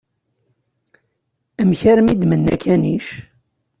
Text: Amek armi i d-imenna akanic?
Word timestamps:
Amek 1.61 1.81
armi 1.91 2.09
i 2.13 2.15
d-imenna 2.19 2.51
akanic? 2.55 3.07